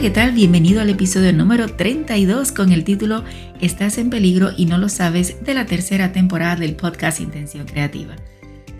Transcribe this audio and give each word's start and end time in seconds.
¿qué 0.00 0.08
tal? 0.08 0.32
Bienvenido 0.32 0.80
al 0.80 0.88
episodio 0.88 1.30
número 1.34 1.68
32 1.68 2.52
con 2.52 2.72
el 2.72 2.84
título 2.84 3.22
Estás 3.60 3.98
en 3.98 4.08
peligro 4.08 4.50
y 4.56 4.64
no 4.64 4.78
lo 4.78 4.88
sabes 4.88 5.44
de 5.44 5.52
la 5.52 5.66
tercera 5.66 6.10
temporada 6.10 6.56
del 6.56 6.74
podcast 6.74 7.20
Intención 7.20 7.66
Creativa. 7.66 8.16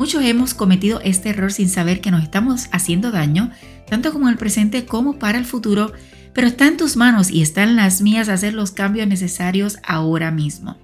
Muchos 0.00 0.24
hemos 0.24 0.54
cometido 0.54 0.98
este 1.04 1.28
error 1.28 1.52
sin 1.52 1.68
saber 1.68 2.00
que 2.00 2.10
nos 2.10 2.22
estamos 2.22 2.68
haciendo 2.72 3.10
daño, 3.10 3.50
tanto 3.86 4.14
como 4.14 4.28
en 4.28 4.32
el 4.32 4.38
presente 4.38 4.86
como 4.86 5.18
para 5.18 5.36
el 5.36 5.44
futuro, 5.44 5.92
pero 6.32 6.46
está 6.46 6.66
en 6.66 6.78
tus 6.78 6.96
manos 6.96 7.30
y 7.30 7.42
está 7.42 7.64
en 7.64 7.76
las 7.76 8.00
mías 8.00 8.30
hacer 8.30 8.54
los 8.54 8.70
cambios 8.70 9.06
necesarios 9.06 9.76
ahora 9.82 10.30
mismo. 10.30 10.78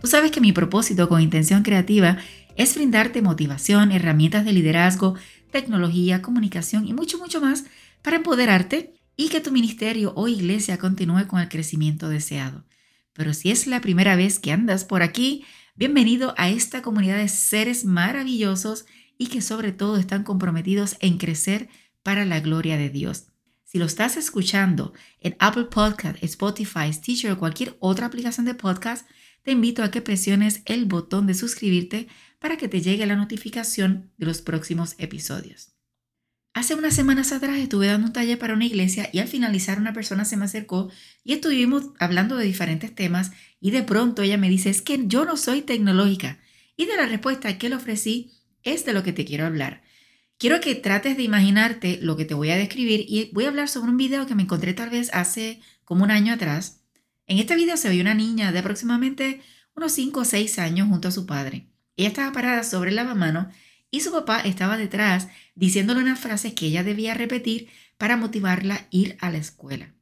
Tú 0.00 0.06
sabes 0.06 0.30
que 0.30 0.40
mi 0.40 0.52
propósito 0.52 1.08
con 1.08 1.20
Intención 1.20 1.64
Creativa 1.64 2.18
es 2.54 2.76
brindarte 2.76 3.20
motivación, 3.20 3.90
herramientas 3.90 4.44
de 4.44 4.52
liderazgo, 4.52 5.16
tecnología, 5.50 6.22
comunicación 6.22 6.86
y 6.86 6.92
mucho, 6.92 7.18
mucho 7.18 7.40
más 7.40 7.64
para 8.00 8.18
empoderarte 8.18 8.94
y 9.16 9.28
que 9.28 9.40
tu 9.40 9.50
ministerio 9.50 10.12
o 10.14 10.28
iglesia 10.28 10.78
continúe 10.78 11.26
con 11.26 11.40
el 11.40 11.48
crecimiento 11.48 12.08
deseado. 12.08 12.64
Pero 13.12 13.34
si 13.34 13.50
es 13.50 13.66
la 13.66 13.80
primera 13.80 14.14
vez 14.14 14.38
que 14.38 14.52
andas 14.52 14.84
por 14.84 15.02
aquí, 15.02 15.44
bienvenido 15.74 16.34
a 16.36 16.50
esta 16.50 16.82
comunidad 16.82 17.16
de 17.16 17.28
seres 17.28 17.84
maravillosos 17.84 18.84
y 19.16 19.28
que 19.28 19.40
sobre 19.40 19.72
todo 19.72 19.96
están 19.96 20.22
comprometidos 20.22 20.96
en 21.00 21.18
crecer 21.18 21.68
para 22.02 22.24
la 22.24 22.40
gloria 22.40 22.76
de 22.76 22.90
Dios. 22.90 23.28
Si 23.64 23.78
lo 23.78 23.86
estás 23.86 24.16
escuchando 24.16 24.92
en 25.20 25.34
Apple 25.38 25.64
Podcast, 25.64 26.22
Spotify, 26.22 26.92
Stitcher 26.92 27.32
o 27.32 27.38
cualquier 27.38 27.76
otra 27.80 28.06
aplicación 28.06 28.44
de 28.44 28.54
podcast, 28.54 29.08
te 29.42 29.52
invito 29.52 29.82
a 29.82 29.90
que 29.90 30.02
presiones 30.02 30.62
el 30.66 30.84
botón 30.84 31.26
de 31.26 31.34
suscribirte 31.34 32.08
para 32.38 32.56
que 32.56 32.68
te 32.68 32.80
llegue 32.80 33.06
la 33.06 33.16
notificación 33.16 34.12
de 34.18 34.26
los 34.26 34.42
próximos 34.42 34.94
episodios. 34.98 35.72
Hace 36.54 36.74
unas 36.74 36.94
semanas 36.94 37.32
atrás 37.32 37.56
estuve 37.56 37.86
dando 37.86 38.08
un 38.08 38.12
taller 38.12 38.38
para 38.38 38.52
una 38.52 38.66
iglesia 38.66 39.08
y 39.10 39.20
al 39.20 39.28
finalizar 39.28 39.78
una 39.78 39.94
persona 39.94 40.26
se 40.26 40.36
me 40.36 40.44
acercó 40.44 40.90
y 41.24 41.32
estuvimos 41.32 41.84
hablando 41.98 42.36
de 42.36 42.44
diferentes 42.44 42.94
temas 42.94 43.32
y 43.58 43.70
de 43.70 43.82
pronto 43.82 44.20
ella 44.20 44.36
me 44.36 44.50
dice, 44.50 44.68
es 44.68 44.82
que 44.82 45.06
yo 45.06 45.24
no 45.24 45.38
soy 45.38 45.62
tecnológica. 45.62 46.38
Y 46.76 46.84
de 46.84 46.96
la 46.96 47.06
respuesta 47.06 47.56
que 47.56 47.70
le 47.70 47.76
ofrecí 47.76 48.32
es 48.64 48.84
de 48.84 48.92
lo 48.92 49.02
que 49.02 49.14
te 49.14 49.24
quiero 49.24 49.46
hablar. 49.46 49.82
Quiero 50.36 50.60
que 50.60 50.74
trates 50.74 51.16
de 51.16 51.22
imaginarte 51.22 51.98
lo 52.02 52.16
que 52.16 52.26
te 52.26 52.34
voy 52.34 52.50
a 52.50 52.56
describir 52.56 53.06
y 53.08 53.30
voy 53.32 53.44
a 53.44 53.48
hablar 53.48 53.68
sobre 53.68 53.90
un 53.90 53.96
video 53.96 54.26
que 54.26 54.34
me 54.34 54.42
encontré 54.42 54.74
tal 54.74 54.90
vez 54.90 55.08
hace 55.14 55.60
como 55.84 56.04
un 56.04 56.10
año 56.10 56.34
atrás. 56.34 56.82
En 57.26 57.38
este 57.38 57.56
video 57.56 57.78
se 57.78 57.88
ve 57.88 58.00
una 58.00 58.14
niña 58.14 58.52
de 58.52 58.58
aproximadamente 58.58 59.40
unos 59.74 59.92
5 59.92 60.20
o 60.20 60.24
6 60.24 60.58
años 60.58 60.88
junto 60.88 61.08
a 61.08 61.12
su 61.12 61.24
padre. 61.24 61.68
Ella 61.96 62.08
estaba 62.08 62.32
parada 62.32 62.62
sobre 62.62 62.90
el 62.90 62.96
lavamano 62.96 63.48
y 63.92 64.00
su 64.00 64.10
papá 64.10 64.40
estaba 64.40 64.76
detrás 64.76 65.28
diciéndole 65.54 66.00
unas 66.00 66.18
frases 66.18 66.54
que 66.54 66.66
ella 66.66 66.82
debía 66.82 67.14
repetir 67.14 67.68
para 67.98 68.16
motivarla 68.16 68.74
a 68.74 68.86
ir 68.90 69.16
a 69.20 69.30
la 69.30 69.38
escuela. 69.38 69.94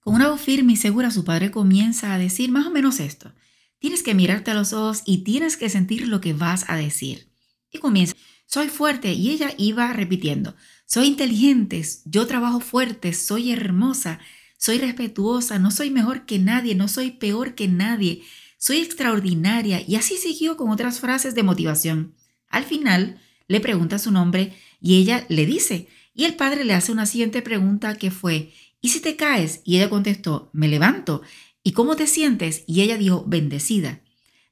Con 0.00 0.14
una 0.14 0.28
voz 0.28 0.40
firme 0.40 0.74
y 0.74 0.76
segura 0.76 1.10
su 1.10 1.24
padre 1.24 1.50
comienza 1.50 2.12
a 2.12 2.18
decir 2.18 2.50
más 2.50 2.66
o 2.66 2.70
menos 2.70 3.00
esto. 3.00 3.32
Tienes 3.78 4.02
que 4.02 4.14
mirarte 4.14 4.50
a 4.50 4.54
los 4.54 4.72
ojos 4.72 5.02
y 5.06 5.18
tienes 5.18 5.56
que 5.56 5.70
sentir 5.70 6.08
lo 6.08 6.20
que 6.20 6.34
vas 6.34 6.64
a 6.68 6.76
decir. 6.76 7.30
Y 7.70 7.78
comienza, 7.78 8.14
soy 8.46 8.68
fuerte 8.68 9.12
y 9.12 9.30
ella 9.30 9.54
iba 9.56 9.92
repitiendo, 9.92 10.56
soy 10.84 11.06
inteligente, 11.06 11.82
yo 12.04 12.26
trabajo 12.26 12.58
fuerte, 12.58 13.12
soy 13.14 13.52
hermosa, 13.52 14.18
soy 14.58 14.78
respetuosa, 14.78 15.60
no 15.60 15.70
soy 15.70 15.90
mejor 15.90 16.26
que 16.26 16.40
nadie, 16.40 16.74
no 16.74 16.88
soy 16.88 17.12
peor 17.12 17.54
que 17.54 17.68
nadie, 17.68 18.24
soy 18.58 18.78
extraordinaria 18.78 19.82
y 19.86 19.94
así 19.94 20.16
siguió 20.16 20.56
con 20.56 20.70
otras 20.70 20.98
frases 20.98 21.36
de 21.36 21.44
motivación. 21.44 22.16
Al 22.48 22.64
final 22.64 23.20
le 23.50 23.58
pregunta 23.58 23.98
su 23.98 24.12
nombre 24.12 24.56
y 24.80 24.94
ella 24.98 25.26
le 25.28 25.44
dice, 25.44 25.88
y 26.14 26.24
el 26.24 26.36
padre 26.36 26.62
le 26.64 26.72
hace 26.72 26.92
una 26.92 27.04
siguiente 27.04 27.42
pregunta 27.42 27.96
que 27.96 28.12
fue, 28.12 28.52
¿y 28.80 28.90
si 28.90 29.00
te 29.00 29.16
caes? 29.16 29.60
Y 29.64 29.76
ella 29.76 29.90
contestó, 29.90 30.50
me 30.52 30.68
levanto. 30.68 31.22
¿Y 31.64 31.72
cómo 31.72 31.96
te 31.96 32.06
sientes? 32.06 32.62
Y 32.68 32.82
ella 32.82 32.96
dijo, 32.96 33.24
bendecida. 33.26 34.02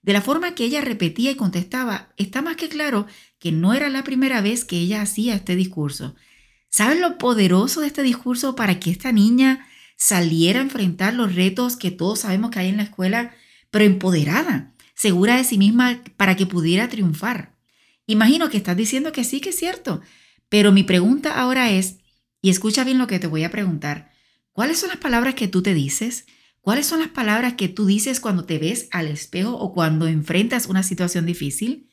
De 0.02 0.12
la 0.12 0.20
forma 0.20 0.56
que 0.56 0.64
ella 0.64 0.80
repetía 0.80 1.30
y 1.30 1.36
contestaba, 1.36 2.12
está 2.16 2.42
más 2.42 2.56
que 2.56 2.68
claro 2.68 3.06
que 3.38 3.52
no 3.52 3.72
era 3.72 3.88
la 3.88 4.02
primera 4.02 4.40
vez 4.40 4.64
que 4.64 4.80
ella 4.80 5.00
hacía 5.00 5.36
este 5.36 5.54
discurso. 5.54 6.16
¿Saben 6.68 7.00
lo 7.00 7.18
poderoso 7.18 7.82
de 7.82 7.86
este 7.86 8.02
discurso 8.02 8.56
para 8.56 8.80
que 8.80 8.90
esta 8.90 9.12
niña 9.12 9.64
saliera 9.96 10.58
a 10.58 10.64
enfrentar 10.64 11.14
los 11.14 11.36
retos 11.36 11.76
que 11.76 11.92
todos 11.92 12.18
sabemos 12.18 12.50
que 12.50 12.58
hay 12.58 12.68
en 12.70 12.78
la 12.78 12.82
escuela, 12.82 13.32
pero 13.70 13.84
empoderada, 13.84 14.74
segura 14.96 15.36
de 15.36 15.44
sí 15.44 15.56
misma 15.56 16.02
para 16.16 16.34
que 16.34 16.46
pudiera 16.46 16.88
triunfar? 16.88 17.57
Imagino 18.10 18.48
que 18.48 18.56
estás 18.56 18.74
diciendo 18.74 19.12
que 19.12 19.22
sí, 19.22 19.38
que 19.38 19.50
es 19.50 19.58
cierto, 19.58 20.00
pero 20.48 20.72
mi 20.72 20.82
pregunta 20.82 21.38
ahora 21.38 21.70
es, 21.70 21.98
y 22.40 22.48
escucha 22.48 22.82
bien 22.82 22.96
lo 22.96 23.06
que 23.06 23.18
te 23.18 23.26
voy 23.26 23.44
a 23.44 23.50
preguntar, 23.50 24.10
¿cuáles 24.52 24.78
son 24.78 24.88
las 24.88 24.96
palabras 24.96 25.34
que 25.34 25.46
tú 25.46 25.62
te 25.62 25.74
dices? 25.74 26.24
¿Cuáles 26.62 26.86
son 26.86 27.00
las 27.00 27.10
palabras 27.10 27.52
que 27.52 27.68
tú 27.68 27.84
dices 27.84 28.18
cuando 28.18 28.46
te 28.46 28.58
ves 28.58 28.88
al 28.92 29.08
espejo 29.08 29.58
o 29.58 29.74
cuando 29.74 30.06
enfrentas 30.06 30.68
una 30.68 30.82
situación 30.82 31.26
difícil? 31.26 31.90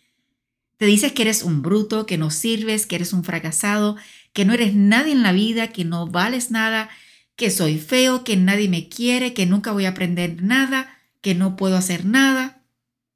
Te 0.77 0.85
dices 0.85 1.11
que 1.11 1.23
eres 1.23 1.43
un 1.43 1.61
bruto, 1.61 2.05
que 2.05 2.17
no 2.17 2.31
sirves, 2.31 2.85
que 2.85 2.95
eres 2.95 3.11
un 3.11 3.25
fracasado, 3.25 3.97
que 4.31 4.45
no 4.45 4.53
eres 4.53 4.73
nadie 4.73 5.11
en 5.11 5.21
la 5.21 5.33
vida, 5.33 5.73
que 5.73 5.83
no 5.83 6.07
vales 6.07 6.49
nada, 6.49 6.89
que 7.35 7.51
soy 7.51 7.77
feo, 7.77 8.23
que 8.23 8.37
nadie 8.37 8.69
me 8.69 8.87
quiere, 8.87 9.33
que 9.33 9.45
nunca 9.45 9.73
voy 9.73 9.83
a 9.83 9.89
aprender 9.89 10.41
nada, 10.41 10.97
que 11.19 11.35
no 11.35 11.57
puedo 11.57 11.75
hacer 11.75 12.05
nada. 12.05 12.63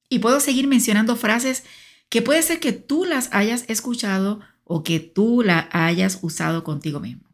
Y 0.10 0.20
puedo 0.20 0.42
seguir 0.42 0.68
mencionando 0.68 1.16
frases 1.16 1.64
que 2.10 2.22
puede 2.22 2.42
ser 2.42 2.60
que 2.60 2.74
tú 2.74 3.06
las 3.06 3.30
hayas 3.32 3.66
escuchado 3.68 4.42
o 4.64 4.84
que 4.84 5.00
tú 5.00 5.42
la 5.44 5.70
hayas 5.72 6.20
usado 6.22 6.64
contigo 6.64 7.00
mismo. 7.00 7.30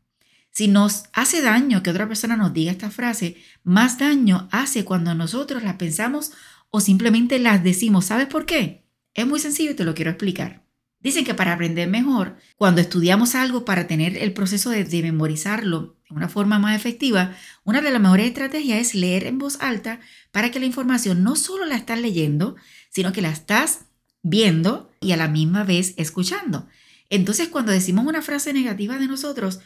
Si 0.51 0.69
nos 0.69 1.03
hace 1.11 1.41
daño 1.41 1.83
que 1.83 1.89
otra 1.89 2.07
persona 2.07 2.37
nos 2.37 2.53
diga 2.53 2.71
esta 2.71 2.89
frase, 2.89 3.35
más 3.63 3.97
daño 3.97 4.47
hace 4.51 4.85
cuando 4.85 5.13
nosotros 5.13 5.63
la 5.63 5.77
pensamos 5.77 6.31
o 6.69 6.79
simplemente 6.79 7.39
las 7.39 7.61
decimos. 7.61 8.05
¿Sabes 8.05 8.27
por 8.27 8.45
qué? 8.45 8.85
Es 9.13 9.27
muy 9.27 9.39
sencillo 9.39 9.71
y 9.71 9.75
te 9.75 9.83
lo 9.83 9.93
quiero 9.93 10.11
explicar. 10.11 10.63
Dicen 11.01 11.25
que 11.25 11.33
para 11.33 11.53
aprender 11.53 11.89
mejor, 11.89 12.37
cuando 12.55 12.81
estudiamos 12.81 13.35
algo 13.35 13.65
para 13.65 13.85
tener 13.85 14.17
el 14.17 14.33
proceso 14.33 14.69
de, 14.69 14.85
de, 14.85 15.03
memorizarlo 15.03 15.97
de 16.09 16.15
una 16.15 16.29
forma 16.29 16.57
más 16.57 16.75
efectiva, 16.75 17.35
una 17.63 17.81
de 17.81 17.91
las 17.91 18.01
mejores 18.01 18.27
estrategias 18.27 18.79
es 18.79 18.95
leer 18.95 19.25
en 19.25 19.37
voz 19.37 19.57
alta 19.61 19.99
para 20.31 20.51
que 20.51 20.59
la 20.59 20.65
información 20.65 21.21
no 21.21 21.35
solo 21.35 21.65
la 21.65 21.75
estás 21.75 21.99
leyendo, 21.99 22.55
sino 22.89 23.11
que 23.11 23.21
la 23.21 23.29
estás 23.29 23.85
viendo 24.27 24.91
y 24.99 25.11
a 25.11 25.17
la 25.17 25.27
misma 25.27 25.63
vez 25.63 25.93
escuchando. 25.97 26.67
Entonces, 27.11 27.47
cuando 27.49 27.71
decimos 27.71 28.07
una 28.07 28.23
frase 28.23 28.53
negativa 28.53 28.97
de 28.97 29.05
nosotros, 29.05 29.59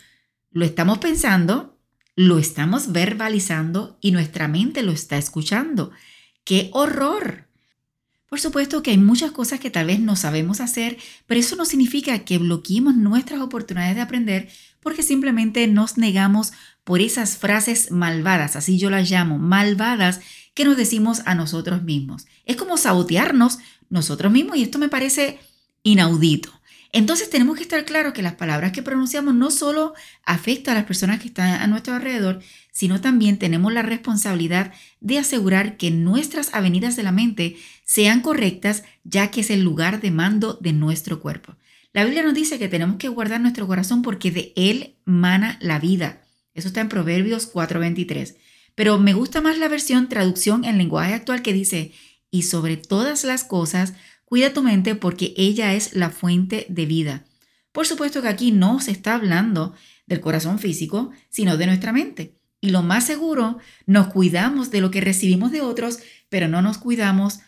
lo 0.51 0.65
estamos 0.65 0.97
pensando, 0.97 1.79
lo 2.15 2.37
estamos 2.39 2.91
verbalizando 2.91 3.97
y 4.01 4.11
nuestra 4.11 4.49
mente 4.49 4.83
lo 4.83 4.91
está 4.91 5.17
escuchando. 5.17 5.91
¡Qué 6.43 6.69
horror! 6.73 7.47
Por 8.27 8.41
supuesto 8.41 8.83
que 8.83 8.91
hay 8.91 8.97
muchas 8.97 9.31
cosas 9.31 9.61
que 9.61 9.69
tal 9.69 9.87
vez 9.87 10.01
no 10.01 10.17
sabemos 10.17 10.59
hacer, 10.59 10.97
pero 11.25 11.39
eso 11.39 11.55
no 11.55 11.63
significa 11.63 12.19
que 12.19 12.37
bloqueemos 12.37 12.95
nuestras 12.95 13.39
oportunidades 13.39 13.95
de 13.95 14.01
aprender 14.01 14.49
porque 14.81 15.03
simplemente 15.03 15.65
nos 15.67 15.97
negamos 15.97 16.51
por 16.83 16.99
esas 16.99 17.37
frases 17.37 17.91
malvadas, 17.91 18.55
así 18.57 18.77
yo 18.77 18.89
las 18.89 19.09
llamo, 19.09 19.37
malvadas, 19.37 20.19
que 20.53 20.65
nos 20.65 20.75
decimos 20.75 21.21
a 21.25 21.35
nosotros 21.35 21.83
mismos. 21.83 22.25
Es 22.45 22.57
como 22.57 22.75
sabotearnos 22.75 23.59
nosotros 23.89 24.31
mismos 24.31 24.57
y 24.57 24.63
esto 24.63 24.79
me 24.79 24.89
parece 24.89 25.39
inaudito. 25.83 26.51
Entonces 26.91 27.29
tenemos 27.29 27.55
que 27.55 27.61
estar 27.61 27.85
claros 27.85 28.13
que 28.13 28.23
las 28.23 28.33
palabras 28.33 28.71
que 28.71 28.81
pronunciamos 28.81 29.35
no 29.35 29.51
solo 29.51 29.93
afectan 30.25 30.75
a 30.75 30.79
las 30.79 30.87
personas 30.87 31.19
que 31.19 31.27
están 31.27 31.61
a 31.61 31.67
nuestro 31.67 31.93
alrededor, 31.93 32.41
sino 32.71 32.99
también 32.99 33.37
tenemos 33.37 33.71
la 33.71 33.83
responsabilidad 33.83 34.73
de 34.99 35.19
asegurar 35.19 35.77
que 35.77 35.91
nuestras 35.91 36.53
avenidas 36.53 36.95
de 36.95 37.03
la 37.03 37.11
mente 37.11 37.57
sean 37.83 38.21
correctas, 38.21 38.83
ya 39.03 39.29
que 39.29 39.41
es 39.41 39.51
el 39.51 39.61
lugar 39.61 40.01
de 40.01 40.09
mando 40.09 40.57
de 40.61 40.73
nuestro 40.73 41.19
cuerpo. 41.19 41.55
La 41.93 42.05
Biblia 42.05 42.23
nos 42.23 42.33
dice 42.33 42.57
que 42.57 42.67
tenemos 42.67 42.97
que 42.97 43.07
guardar 43.07 43.41
nuestro 43.41 43.67
corazón 43.67 44.01
porque 44.01 44.31
de 44.31 44.53
él 44.55 44.95
mana 45.05 45.57
la 45.61 45.79
vida. 45.79 46.21
Eso 46.55 46.67
está 46.67 46.81
en 46.81 46.89
Proverbios 46.89 47.51
4:23. 47.51 48.35
Pero 48.75 48.97
me 48.97 49.13
gusta 49.13 49.41
más 49.41 49.57
la 49.57 49.67
versión 49.67 50.07
traducción 50.07 50.63
en 50.63 50.77
lenguaje 50.77 51.13
actual 51.13 51.41
que 51.41 51.53
dice, 51.53 51.91
y 52.31 52.43
sobre 52.43 52.77
todas 52.77 53.23
las 53.23 53.43
cosas, 53.43 53.93
cuida 54.25 54.53
tu 54.53 54.61
mente 54.61 54.95
porque 54.95 55.33
ella 55.37 55.73
es 55.73 55.93
la 55.93 56.09
fuente 56.09 56.65
de 56.69 56.85
vida. 56.85 57.25
Por 57.71 57.87
supuesto 57.87 58.21
que 58.21 58.27
aquí 58.27 58.51
no 58.51 58.79
se 58.79 58.91
está 58.91 59.15
hablando 59.15 59.73
del 60.05 60.21
corazón 60.21 60.59
físico, 60.59 61.11
sino 61.29 61.57
de 61.57 61.67
nuestra 61.67 61.91
mente. 61.93 62.35
Y 62.61 62.71
lo 62.71 62.83
más 62.83 63.05
seguro, 63.05 63.57
nos 63.85 64.07
cuidamos 64.07 64.71
de 64.71 64.81
lo 64.81 64.91
que 64.91 65.01
recibimos 65.01 65.51
de 65.51 65.61
otros, 65.61 65.99
pero 66.29 66.47
no 66.47 66.61
nos 66.61 66.77
cuidamos 66.77 67.39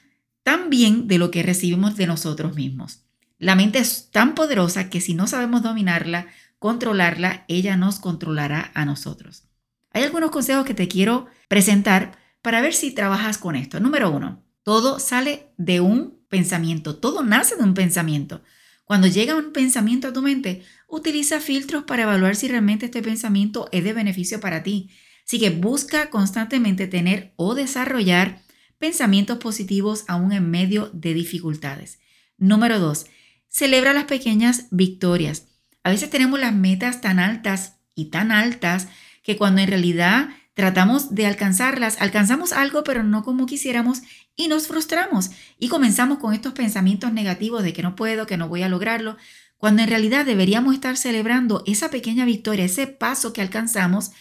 tan 0.44 0.69
bien 0.69 1.07
de 1.07 1.18
lo 1.18 1.31
que 1.31 1.44
recibimos 1.44 1.98
de 1.98 2.07
nosotros 2.07 2.56
mismos. 2.56 3.04
La 3.38 3.56
mente 3.56 3.80
es 3.80 4.10
tan 4.12 4.36
poderosa 4.36 4.89
que 4.89 5.01
si 5.01 5.13
no 5.13 5.27
sabemos 5.27 5.63
dominarla, 5.63 6.27
controlarla, 6.60 7.45
ella 7.48 7.75
nos 7.75 8.00
controlará 8.00 8.72
a 8.74 8.86
nosotros. 8.86 9.48
Hay 9.94 10.04
algunos 10.04 10.31
consejos 10.31 10.66
que 10.66 10.74
te 10.74 10.88
quiero 10.88 11.27
presentar 11.48 12.18
para 12.42 12.62
ver 12.62 12.74
si 12.74 12.92
trabajas 12.92 13.38
con 13.38 13.56
esto. 13.56 13.80
Número 13.80 14.12
uno, 14.12 14.44
todo 14.63 15.00
sale 15.00 15.48
de 15.58 15.81
un 15.81 16.19
pensamiento, 16.30 16.96
todo 16.96 17.24
nace 17.24 17.56
de 17.56 17.63
un 17.63 17.74
pensamiento. 17.74 18.42
Cuando 18.86 19.08
llega 19.08 19.36
un 19.36 19.54
pensamiento 19.54 20.10
a 20.10 20.13
tu 20.13 20.22
mente, 20.22 20.63
utiliza 20.88 21.40
filtros 21.40 21.84
para 21.84 22.04
evaluar 22.04 22.36
si 22.36 22.48
realmente 22.48 22.88
este 22.88 23.02
pensamiento 23.02 23.69
es 23.72 23.84
de 23.84 23.94
beneficio 23.94 24.40
para 24.40 24.63
ti. 24.63 24.90
Así 25.25 25.40
que 25.40 25.50
busca 25.50 26.10
constantemente 26.10 26.88
tener 26.88 27.34
o 27.38 27.56
desarrollar 27.56 28.42
pensamientos 28.80 29.38
positivos 29.38 30.04
aún 30.08 30.34
en 30.34 30.50
medio 30.50 30.90
de 30.94 31.13
dificultades. 31.13 32.00
Número 32.38 32.80
dos, 32.80 33.06
celebra 33.48 33.94
las 33.94 34.06
pequeñas 34.06 34.66
victorias. 34.72 35.48
A 35.84 35.90
veces 35.92 36.10
tenemos 36.10 36.40
las 36.40 36.54
metas 36.54 37.00
tan 37.00 37.19
altas 37.19 37.78
y 37.96 38.06
tan 38.06 38.31
altas 38.31 38.88
que 39.24 39.38
cuando 39.38 39.62
en 39.62 39.69
realidad 39.69 40.30
tratamos 40.53 41.15
de 41.15 41.25
alcanzarlas, 41.25 42.01
alcanzamos 42.01 42.51
algo 42.51 42.83
pero 42.83 43.03
no 43.03 43.24
como 43.24 43.45
quisiéramos 43.45 44.01
y 44.36 44.48
nos 44.48 44.68
frustramos 44.68 45.31
y 45.57 45.69
comenzamos 45.69 46.19
con 46.19 46.33
estos 46.33 46.53
pensamientos 46.53 47.13
negativos 47.13 47.63
de 47.63 47.74
que 47.74 47.83
no 47.83 47.95
puedo, 47.95 48.27
que 48.27 48.38
no 48.38 48.50
voy 48.50 48.63
a 48.63 48.69
lograrlo, 48.69 49.18
cuando 49.57 49.83
en 49.83 49.89
realidad 49.89 50.25
deberíamos 50.25 50.74
estar 50.74 50.98
celebrando 50.98 51.63
esa 51.68 51.89
pequeña 51.89 52.25
victoria, 52.25 52.65
ese 52.65 52.88
paso 52.88 53.31
que 53.31 53.42
alcanzamos 53.42 54.12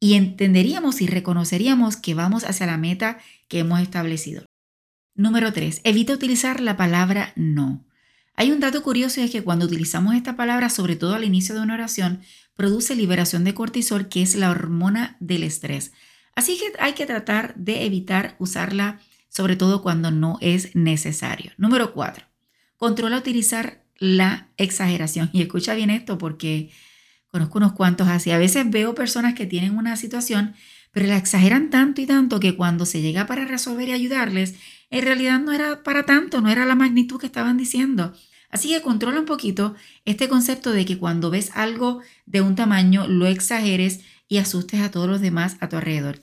y 0.00 0.14
entenderíamos 0.14 1.00
y 1.00 1.06
reconoceríamos 1.06 1.96
que 1.96 2.14
vamos 2.14 2.44
hacia 2.44 2.66
la 2.66 2.78
meta 2.78 3.18
que 3.48 3.60
hemos 3.60 3.80
establecido. 3.80 4.46
Número 5.14 5.52
3. 5.52 5.80
Evita 5.84 6.12
utilizar 6.12 6.60
la 6.60 6.76
palabra 6.76 7.32
no. 7.36 7.84
Hay 8.36 8.52
un 8.52 8.60
dato 8.60 8.82
curioso 8.82 9.20
y 9.20 9.24
es 9.24 9.30
que 9.30 9.42
cuando 9.42 9.64
utilizamos 9.64 10.14
esta 10.14 10.36
palabra, 10.36 10.68
sobre 10.68 10.94
todo 10.94 11.14
al 11.14 11.24
inicio 11.24 11.54
de 11.54 11.62
una 11.62 11.74
oración, 11.74 12.20
produce 12.54 12.94
liberación 12.94 13.44
de 13.44 13.54
cortisol, 13.54 14.08
que 14.08 14.22
es 14.22 14.36
la 14.36 14.50
hormona 14.50 15.16
del 15.20 15.42
estrés. 15.42 15.92
Así 16.34 16.58
que 16.58 16.72
hay 16.78 16.92
que 16.92 17.06
tratar 17.06 17.54
de 17.56 17.86
evitar 17.86 18.36
usarla, 18.38 19.00
sobre 19.30 19.56
todo 19.56 19.82
cuando 19.82 20.10
no 20.10 20.36
es 20.42 20.76
necesario. 20.76 21.52
Número 21.56 21.94
4. 21.94 22.26
Controla 22.76 23.18
utilizar 23.18 23.82
la 23.98 24.50
exageración. 24.58 25.30
Y 25.32 25.40
escucha 25.40 25.74
bien 25.74 25.88
esto 25.88 26.18
porque 26.18 26.70
conozco 27.28 27.58
unos 27.58 27.72
cuantos 27.72 28.08
así. 28.08 28.30
A 28.32 28.38
veces 28.38 28.68
veo 28.70 28.94
personas 28.94 29.34
que 29.34 29.46
tienen 29.46 29.78
una 29.78 29.96
situación, 29.96 30.54
pero 30.96 31.08
la 31.08 31.18
exageran 31.18 31.68
tanto 31.68 32.00
y 32.00 32.06
tanto 32.06 32.40
que 32.40 32.56
cuando 32.56 32.86
se 32.86 33.02
llega 33.02 33.26
para 33.26 33.44
resolver 33.44 33.90
y 33.90 33.92
ayudarles, 33.92 34.54
en 34.88 35.04
realidad 35.04 35.38
no 35.38 35.52
era 35.52 35.82
para 35.82 36.06
tanto, 36.06 36.40
no 36.40 36.48
era 36.48 36.64
la 36.64 36.74
magnitud 36.74 37.20
que 37.20 37.26
estaban 37.26 37.58
diciendo. 37.58 38.14
Así 38.48 38.70
que 38.70 38.80
controla 38.80 39.20
un 39.20 39.26
poquito 39.26 39.74
este 40.06 40.30
concepto 40.30 40.72
de 40.72 40.86
que 40.86 40.96
cuando 40.96 41.28
ves 41.28 41.50
algo 41.52 42.00
de 42.24 42.40
un 42.40 42.54
tamaño 42.54 43.06
lo 43.08 43.26
exageres 43.26 44.00
y 44.26 44.38
asustes 44.38 44.80
a 44.80 44.90
todos 44.90 45.06
los 45.06 45.20
demás 45.20 45.58
a 45.60 45.68
tu 45.68 45.76
alrededor. 45.76 46.22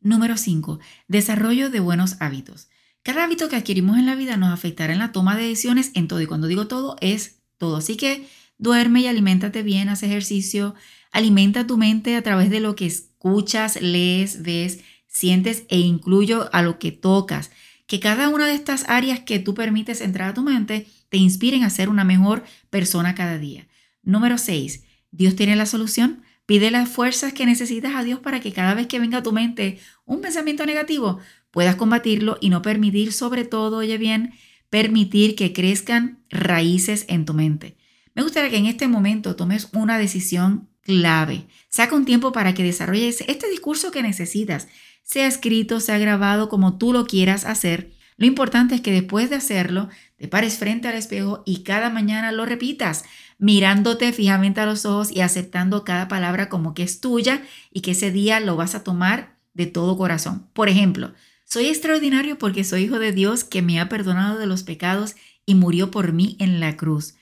Número 0.00 0.36
5. 0.36 0.80
Desarrollo 1.06 1.70
de 1.70 1.78
buenos 1.78 2.16
hábitos. 2.18 2.70
Cada 3.04 3.22
hábito 3.22 3.48
que 3.48 3.54
adquirimos 3.54 3.98
en 3.98 4.06
la 4.06 4.16
vida 4.16 4.36
nos 4.36 4.52
afectará 4.52 4.92
en 4.92 4.98
la 4.98 5.12
toma 5.12 5.36
de 5.36 5.44
decisiones 5.44 5.92
en 5.94 6.08
todo 6.08 6.20
y 6.20 6.26
cuando 6.26 6.48
digo 6.48 6.66
todo 6.66 6.96
es 7.00 7.36
todo. 7.56 7.76
Así 7.76 7.96
que 7.96 8.26
duerme 8.58 9.00
y 9.00 9.06
aliméntate 9.06 9.62
bien, 9.62 9.88
haz 9.88 10.02
ejercicio, 10.02 10.74
alimenta 11.10 11.66
tu 11.66 11.76
mente 11.76 12.16
a 12.16 12.22
través 12.22 12.50
de 12.50 12.60
lo 12.60 12.76
que 12.76 12.86
escuchas, 12.86 13.80
lees, 13.80 14.42
ves, 14.42 14.80
sientes 15.06 15.64
e 15.68 15.78
incluyo 15.78 16.48
a 16.54 16.62
lo 16.62 16.78
que 16.78 16.92
tocas 16.92 17.50
que 17.92 18.00
cada 18.00 18.30
una 18.30 18.46
de 18.46 18.54
estas 18.54 18.88
áreas 18.88 19.20
que 19.20 19.38
tú 19.38 19.52
permites 19.52 20.00
entrar 20.00 20.30
a 20.30 20.32
tu 20.32 20.42
mente 20.42 20.86
te 21.10 21.18
inspiren 21.18 21.62
a 21.62 21.68
ser 21.68 21.90
una 21.90 22.04
mejor 22.04 22.42
persona 22.70 23.14
cada 23.14 23.36
día. 23.36 23.68
Número 24.02 24.38
6. 24.38 24.84
Dios 25.10 25.36
tiene 25.36 25.56
la 25.56 25.66
solución. 25.66 26.22
Pide 26.46 26.70
las 26.70 26.88
fuerzas 26.88 27.34
que 27.34 27.44
necesitas 27.44 27.94
a 27.94 28.02
Dios 28.02 28.18
para 28.20 28.40
que 28.40 28.54
cada 28.54 28.72
vez 28.72 28.86
que 28.86 28.98
venga 28.98 29.18
a 29.18 29.22
tu 29.22 29.32
mente 29.32 29.78
un 30.06 30.22
pensamiento 30.22 30.64
negativo, 30.64 31.18
puedas 31.50 31.76
combatirlo 31.76 32.38
y 32.40 32.48
no 32.48 32.62
permitir, 32.62 33.12
sobre 33.12 33.44
todo, 33.44 33.76
oye 33.76 33.98
bien, 33.98 34.32
permitir 34.70 35.36
que 35.36 35.52
crezcan 35.52 36.24
raíces 36.30 37.04
en 37.08 37.26
tu 37.26 37.34
mente. 37.34 37.76
Me 38.14 38.22
gustaría 38.22 38.50
que 38.50 38.58
en 38.58 38.66
este 38.66 38.88
momento 38.88 39.36
tomes 39.36 39.68
una 39.72 39.98
decisión 39.98 40.68
clave. 40.82 41.46
Saca 41.68 41.94
un 41.94 42.04
tiempo 42.04 42.32
para 42.32 42.54
que 42.54 42.62
desarrolles 42.62 43.22
este 43.26 43.48
discurso 43.48 43.90
que 43.90 44.02
necesitas 44.02 44.68
sea 45.02 45.26
escrito, 45.26 45.80
sea 45.80 45.98
grabado, 45.98 46.48
como 46.48 46.78
tú 46.78 46.92
lo 46.92 47.06
quieras 47.06 47.44
hacer. 47.44 47.92
Lo 48.16 48.26
importante 48.26 48.74
es 48.74 48.80
que 48.80 48.92
después 48.92 49.30
de 49.30 49.36
hacerlo, 49.36 49.88
te 50.16 50.28
pares 50.28 50.58
frente 50.58 50.88
al 50.88 50.94
espejo 50.94 51.42
y 51.44 51.64
cada 51.64 51.90
mañana 51.90 52.30
lo 52.30 52.46
repitas, 52.46 53.04
mirándote 53.38 54.12
fijamente 54.12 54.60
a 54.60 54.66
los 54.66 54.86
ojos 54.86 55.10
y 55.10 55.20
aceptando 55.20 55.84
cada 55.84 56.08
palabra 56.08 56.48
como 56.48 56.74
que 56.74 56.82
es 56.82 57.00
tuya 57.00 57.42
y 57.72 57.80
que 57.80 57.92
ese 57.92 58.12
día 58.12 58.38
lo 58.38 58.56
vas 58.56 58.74
a 58.74 58.84
tomar 58.84 59.36
de 59.54 59.66
todo 59.66 59.96
corazón. 59.96 60.46
Por 60.52 60.68
ejemplo, 60.68 61.12
soy 61.44 61.66
extraordinario 61.66 62.38
porque 62.38 62.64
soy 62.64 62.84
hijo 62.84 62.98
de 62.98 63.12
Dios 63.12 63.44
que 63.44 63.62
me 63.62 63.80
ha 63.80 63.88
perdonado 63.88 64.38
de 64.38 64.46
los 64.46 64.62
pecados 64.62 65.16
y 65.44 65.54
murió 65.54 65.90
por 65.90 66.12
mí 66.12 66.36
en 66.38 66.60
la 66.60 66.76
cruz. 66.76 67.16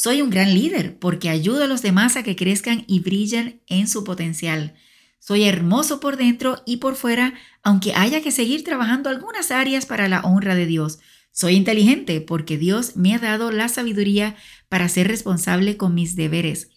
Soy 0.00 0.22
un 0.22 0.30
gran 0.30 0.54
líder 0.54 0.96
porque 1.00 1.28
ayudo 1.28 1.64
a 1.64 1.66
los 1.66 1.82
demás 1.82 2.14
a 2.14 2.22
que 2.22 2.36
crezcan 2.36 2.84
y 2.86 3.00
brillen 3.00 3.64
en 3.66 3.88
su 3.88 4.04
potencial. 4.04 4.74
Soy 5.18 5.42
hermoso 5.42 5.98
por 5.98 6.16
dentro 6.16 6.62
y 6.64 6.76
por 6.76 6.94
fuera, 6.94 7.34
aunque 7.64 7.94
haya 7.94 8.22
que 8.22 8.30
seguir 8.30 8.62
trabajando 8.62 9.10
algunas 9.10 9.50
áreas 9.50 9.86
para 9.86 10.06
la 10.06 10.20
honra 10.20 10.54
de 10.54 10.66
Dios. 10.66 11.00
Soy 11.32 11.56
inteligente 11.56 12.20
porque 12.20 12.56
Dios 12.56 12.94
me 12.94 13.12
ha 13.12 13.18
dado 13.18 13.50
la 13.50 13.68
sabiduría 13.68 14.36
para 14.68 14.88
ser 14.88 15.08
responsable 15.08 15.76
con 15.76 15.96
mis 15.96 16.14
deberes. 16.14 16.70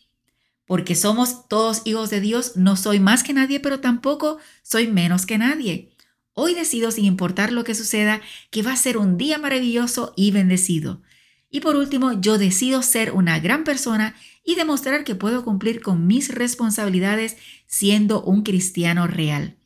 Porque 0.66 0.96
somos 0.96 1.48
todos 1.48 1.84
hijos 1.86 2.10
de 2.10 2.22
Dios, 2.22 2.54
no 2.56 2.76
soy 2.76 3.00
más 3.00 3.22
que 3.22 3.34
nadie, 3.34 3.60
pero 3.60 3.82
tampoco 3.82 4.40
soy 4.64 4.88
menos 4.88 5.28
que 5.28 5.38
nadie. 5.38 5.96
Hoy 6.34 6.56
decido, 6.56 6.90
sin 6.90 7.06
importar 7.06 7.52
lo 7.52 7.66
que 7.66 7.76
suceda, 7.76 8.20
que 8.50 8.64
va 8.64 8.74
a 8.74 8.78
ser 8.78 8.98
un 8.98 9.20
día 9.20 9.38
maravilloso 9.38 10.12
y 10.18 10.32
bendecido. 10.32 11.04
Y 11.52 11.60
por 11.60 11.76
último, 11.76 12.14
yo 12.14 12.38
decido 12.38 12.82
ser 12.82 13.12
una 13.12 13.40
gran 13.40 13.66
persona 13.66 14.16
y 14.44 14.56
demostrar 14.56 15.04
que 15.04 15.16
puedo 15.16 15.44
cumplir 15.44 15.82
con 15.82 16.08
mis 16.08 16.34
responsabilidades 16.34 17.38
siendo 17.68 18.24
un 18.24 18.44
cristiano 18.44 19.06
real. 19.06 19.58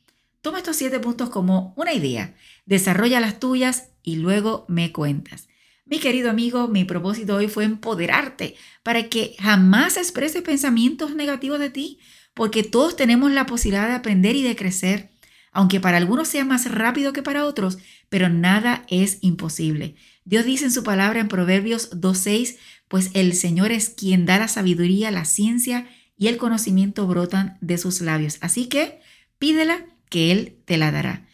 Toma 0.42 0.58
estos 0.58 0.76
siete 0.76 1.00
puntos 1.00 1.30
como 1.30 1.74
una 1.78 1.94
idea, 1.94 2.36
desarrolla 2.66 3.20
las 3.20 3.40
tuyas 3.40 3.90
y 4.04 4.18
luego 4.18 4.66
me 4.68 4.92
cuentas. 4.92 5.48
Mi 5.86 6.00
querido 6.00 6.32
amigo, 6.32 6.68
mi 6.68 6.84
propósito 6.84 7.36
hoy 7.36 7.48
fue 7.48 7.64
empoderarte 7.64 8.56
para 8.82 9.08
que 9.08 9.36
jamás 9.40 9.98
expreses 9.98 10.42
pensamientos 10.42 11.14
negativos 11.14 11.60
de 11.60 11.70
ti, 11.70 12.00
porque 12.34 12.64
todos 12.64 12.96
tenemos 12.96 13.32
la 13.32 13.46
posibilidad 13.46 13.88
de 13.88 13.94
aprender 13.94 14.36
y 14.36 14.42
de 14.42 14.56
crecer, 14.56 15.12
aunque 15.56 15.80
para 15.80 15.98
algunos 15.98 16.28
sea 16.28 16.44
más 16.44 16.70
rápido 16.70 17.14
que 17.14 17.24
para 17.24 17.46
otros, 17.46 17.78
pero 18.10 18.28
nada 18.28 18.86
es 18.90 19.20
imposible. 19.22 19.96
Dios 20.26 20.44
dice 20.44 20.66
en 20.66 20.72
su 20.72 20.84
palabra 20.84 21.22
en 21.22 21.30
Proverbios 21.30 21.92
2.6, 21.92 22.58
pues 22.90 23.10
el 23.14 23.34
Señor 23.34 23.72
es 23.72 23.90
quien 23.90 24.26
da 24.26 24.38
la 24.38 24.50
sabiduría, 24.50 25.12
la 25.12 25.24
ciencia 25.24 25.88
y 26.18 26.28
el 26.28 26.36
conocimiento 26.36 27.08
brotan 27.08 27.58
de 27.62 27.78
sus 27.78 28.02
labios. 28.02 28.38
Así 28.42 28.68
que 28.68 29.00
pídela 29.40 29.86
que 30.10 30.34
Él 30.34 30.58
te 30.66 30.78
la 30.78 30.92
dará. 30.92 31.26